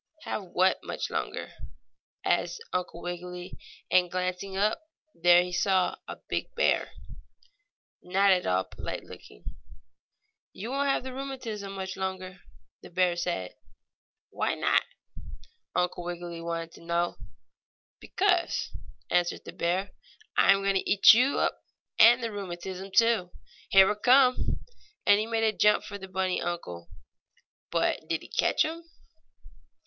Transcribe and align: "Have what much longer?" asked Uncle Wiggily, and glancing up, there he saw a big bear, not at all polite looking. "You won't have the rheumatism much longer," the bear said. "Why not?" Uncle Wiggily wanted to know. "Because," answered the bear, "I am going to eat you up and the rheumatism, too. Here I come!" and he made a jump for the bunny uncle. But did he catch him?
"Have 0.23 0.41
what 0.45 0.79
much 0.83 1.11
longer?" 1.11 1.53
asked 2.25 2.59
Uncle 2.73 3.03
Wiggily, 3.03 3.55
and 3.91 4.09
glancing 4.09 4.57
up, 4.57 4.81
there 5.13 5.43
he 5.43 5.53
saw 5.53 5.93
a 6.07 6.17
big 6.27 6.55
bear, 6.55 6.89
not 8.01 8.31
at 8.31 8.47
all 8.47 8.63
polite 8.63 9.03
looking. 9.03 9.45
"You 10.53 10.71
won't 10.71 10.89
have 10.89 11.03
the 11.03 11.13
rheumatism 11.13 11.73
much 11.73 11.95
longer," 11.97 12.39
the 12.81 12.89
bear 12.89 13.15
said. 13.15 13.53
"Why 14.31 14.55
not?" 14.55 14.81
Uncle 15.75 16.03
Wiggily 16.03 16.41
wanted 16.41 16.71
to 16.71 16.81
know. 16.83 17.17
"Because," 17.99 18.71
answered 19.11 19.45
the 19.45 19.53
bear, 19.53 19.91
"I 20.35 20.51
am 20.51 20.63
going 20.63 20.73
to 20.77 20.89
eat 20.89 21.13
you 21.13 21.37
up 21.37 21.61
and 21.99 22.23
the 22.23 22.31
rheumatism, 22.31 22.89
too. 22.89 23.29
Here 23.69 23.87
I 23.87 23.93
come!" 23.93 24.63
and 25.05 25.19
he 25.19 25.27
made 25.27 25.43
a 25.43 25.55
jump 25.55 25.83
for 25.83 25.99
the 25.99 26.07
bunny 26.07 26.41
uncle. 26.41 26.89
But 27.69 28.07
did 28.09 28.23
he 28.23 28.29
catch 28.29 28.65
him? 28.65 28.89